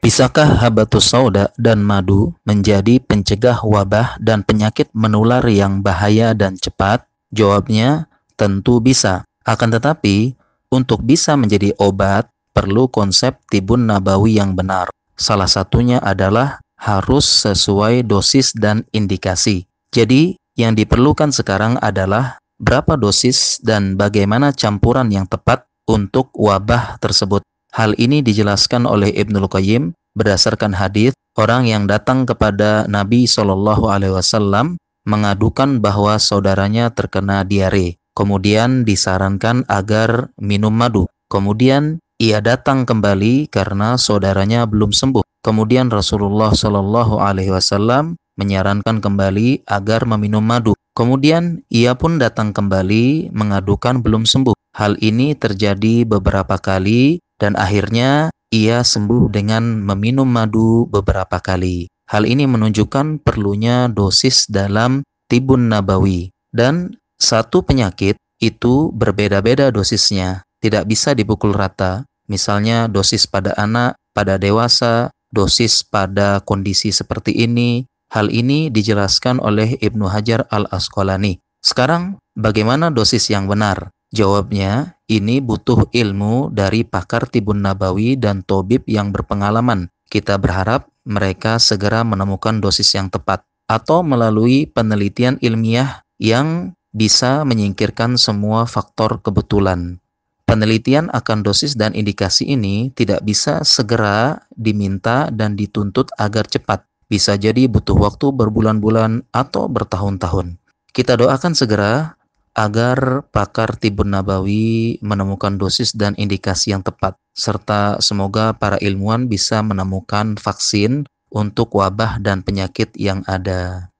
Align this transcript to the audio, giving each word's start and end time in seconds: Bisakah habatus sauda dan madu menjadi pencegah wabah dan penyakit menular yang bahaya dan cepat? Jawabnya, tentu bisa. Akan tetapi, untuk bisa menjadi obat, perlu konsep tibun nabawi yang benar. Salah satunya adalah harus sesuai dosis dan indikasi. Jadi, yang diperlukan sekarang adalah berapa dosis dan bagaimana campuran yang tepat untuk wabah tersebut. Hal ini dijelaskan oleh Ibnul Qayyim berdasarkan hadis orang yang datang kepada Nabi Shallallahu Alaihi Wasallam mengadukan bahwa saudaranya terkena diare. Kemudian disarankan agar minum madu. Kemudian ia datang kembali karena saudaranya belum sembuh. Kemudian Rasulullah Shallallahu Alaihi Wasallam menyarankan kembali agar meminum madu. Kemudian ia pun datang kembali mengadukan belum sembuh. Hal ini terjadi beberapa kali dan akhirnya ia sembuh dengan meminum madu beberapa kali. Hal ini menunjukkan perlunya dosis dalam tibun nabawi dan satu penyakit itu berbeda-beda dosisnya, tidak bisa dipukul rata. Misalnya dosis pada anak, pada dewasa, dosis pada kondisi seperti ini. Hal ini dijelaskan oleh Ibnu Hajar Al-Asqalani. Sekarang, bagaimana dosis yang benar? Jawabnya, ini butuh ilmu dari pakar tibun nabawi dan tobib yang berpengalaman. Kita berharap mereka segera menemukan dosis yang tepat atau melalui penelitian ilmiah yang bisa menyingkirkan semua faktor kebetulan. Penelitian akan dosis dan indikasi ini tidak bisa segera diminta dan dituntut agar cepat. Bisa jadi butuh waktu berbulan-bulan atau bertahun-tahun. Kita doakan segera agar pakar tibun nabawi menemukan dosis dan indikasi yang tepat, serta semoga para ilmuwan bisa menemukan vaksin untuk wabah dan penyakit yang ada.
Bisakah 0.00 0.64
habatus 0.64 1.12
sauda 1.12 1.52
dan 1.60 1.84
madu 1.84 2.32
menjadi 2.48 3.04
pencegah 3.04 3.60
wabah 3.60 4.16
dan 4.16 4.40
penyakit 4.40 4.88
menular 4.96 5.44
yang 5.44 5.84
bahaya 5.84 6.32
dan 6.32 6.56
cepat? 6.56 7.04
Jawabnya, 7.36 8.08
tentu 8.32 8.80
bisa. 8.80 9.28
Akan 9.44 9.68
tetapi, 9.68 10.32
untuk 10.72 11.04
bisa 11.04 11.36
menjadi 11.36 11.76
obat, 11.76 12.32
perlu 12.56 12.88
konsep 12.88 13.44
tibun 13.52 13.92
nabawi 13.92 14.40
yang 14.40 14.56
benar. 14.56 14.88
Salah 15.20 15.52
satunya 15.52 16.00
adalah 16.00 16.64
harus 16.80 17.28
sesuai 17.44 18.08
dosis 18.08 18.56
dan 18.56 18.88
indikasi. 18.96 19.68
Jadi, 19.92 20.32
yang 20.56 20.80
diperlukan 20.80 21.28
sekarang 21.28 21.76
adalah 21.76 22.40
berapa 22.56 22.96
dosis 22.96 23.60
dan 23.60 24.00
bagaimana 24.00 24.56
campuran 24.56 25.12
yang 25.12 25.28
tepat 25.28 25.68
untuk 25.84 26.32
wabah 26.32 26.96
tersebut. 27.04 27.44
Hal 27.70 27.94
ini 28.02 28.18
dijelaskan 28.18 28.82
oleh 28.82 29.14
Ibnul 29.14 29.46
Qayyim 29.46 29.94
berdasarkan 30.18 30.74
hadis 30.74 31.14
orang 31.38 31.70
yang 31.70 31.86
datang 31.86 32.26
kepada 32.26 32.90
Nabi 32.90 33.30
Shallallahu 33.30 33.86
Alaihi 33.86 34.18
Wasallam 34.18 34.74
mengadukan 35.06 35.78
bahwa 35.78 36.18
saudaranya 36.18 36.90
terkena 36.90 37.46
diare. 37.46 38.02
Kemudian 38.18 38.82
disarankan 38.82 39.62
agar 39.70 40.34
minum 40.42 40.74
madu. 40.74 41.06
Kemudian 41.30 42.02
ia 42.18 42.42
datang 42.42 42.82
kembali 42.82 43.46
karena 43.48 43.94
saudaranya 43.94 44.66
belum 44.66 44.90
sembuh. 44.90 45.22
Kemudian 45.46 45.94
Rasulullah 45.94 46.50
Shallallahu 46.50 47.22
Alaihi 47.22 47.54
Wasallam 47.54 48.18
menyarankan 48.34 48.98
kembali 48.98 49.62
agar 49.70 50.04
meminum 50.10 50.42
madu. 50.42 50.74
Kemudian 50.98 51.62
ia 51.70 51.94
pun 51.94 52.18
datang 52.18 52.50
kembali 52.50 53.30
mengadukan 53.30 54.02
belum 54.02 54.26
sembuh. 54.26 54.58
Hal 54.74 54.98
ini 54.98 55.38
terjadi 55.38 56.02
beberapa 56.02 56.58
kali 56.58 57.22
dan 57.40 57.56
akhirnya 57.56 58.28
ia 58.52 58.84
sembuh 58.84 59.32
dengan 59.32 59.80
meminum 59.80 60.28
madu 60.28 60.84
beberapa 60.86 61.40
kali. 61.40 61.88
Hal 62.12 62.28
ini 62.28 62.44
menunjukkan 62.44 63.24
perlunya 63.24 63.88
dosis 63.88 64.44
dalam 64.50 65.00
tibun 65.30 65.72
nabawi 65.72 66.28
dan 66.52 66.94
satu 67.16 67.62
penyakit 67.64 68.18
itu 68.40 68.90
berbeda-beda 68.96 69.70
dosisnya, 69.70 70.42
tidak 70.60 70.88
bisa 70.90 71.16
dipukul 71.16 71.52
rata. 71.54 72.04
Misalnya 72.26 72.86
dosis 72.86 73.26
pada 73.26 73.54
anak, 73.58 73.98
pada 74.16 74.38
dewasa, 74.38 75.10
dosis 75.30 75.86
pada 75.86 76.42
kondisi 76.42 76.90
seperti 76.90 77.36
ini. 77.44 77.86
Hal 78.10 78.26
ini 78.26 78.74
dijelaskan 78.74 79.38
oleh 79.38 79.78
Ibnu 79.78 80.10
Hajar 80.10 80.42
Al-Asqalani. 80.50 81.38
Sekarang, 81.62 82.18
bagaimana 82.34 82.90
dosis 82.90 83.30
yang 83.30 83.46
benar? 83.46 83.94
Jawabnya, 84.10 84.98
ini 85.10 85.42
butuh 85.42 85.90
ilmu 85.90 86.54
dari 86.54 86.86
pakar 86.86 87.26
tibun 87.26 87.66
nabawi 87.66 88.14
dan 88.14 88.46
tobib 88.46 88.86
yang 88.86 89.10
berpengalaman. 89.10 89.90
Kita 90.06 90.38
berharap 90.38 90.86
mereka 91.02 91.58
segera 91.58 92.06
menemukan 92.06 92.62
dosis 92.62 92.94
yang 92.94 93.10
tepat 93.10 93.42
atau 93.66 94.06
melalui 94.06 94.70
penelitian 94.70 95.34
ilmiah 95.42 96.06
yang 96.22 96.78
bisa 96.94 97.42
menyingkirkan 97.42 98.14
semua 98.14 98.66
faktor 98.70 99.18
kebetulan. 99.22 99.98
Penelitian 100.46 101.06
akan 101.14 101.46
dosis 101.46 101.78
dan 101.78 101.94
indikasi 101.94 102.54
ini 102.54 102.90
tidak 102.94 103.22
bisa 103.22 103.62
segera 103.62 104.42
diminta 104.54 105.30
dan 105.30 105.54
dituntut 105.54 106.10
agar 106.18 106.46
cepat. 106.46 106.82
Bisa 107.06 107.38
jadi 107.38 107.70
butuh 107.70 107.94
waktu 107.94 108.34
berbulan-bulan 108.34 109.30
atau 109.30 109.70
bertahun-tahun. 109.70 110.58
Kita 110.90 111.14
doakan 111.14 111.54
segera 111.54 112.18
agar 112.54 113.24
pakar 113.30 113.78
tibun 113.78 114.10
nabawi 114.12 114.98
menemukan 115.00 115.54
dosis 115.54 115.94
dan 115.94 116.18
indikasi 116.18 116.74
yang 116.74 116.82
tepat, 116.82 117.14
serta 117.32 118.02
semoga 118.02 118.52
para 118.56 118.76
ilmuwan 118.82 119.30
bisa 119.30 119.62
menemukan 119.62 120.34
vaksin 120.34 121.06
untuk 121.30 121.78
wabah 121.78 122.18
dan 122.18 122.42
penyakit 122.42 122.90
yang 122.98 123.22
ada. 123.30 123.94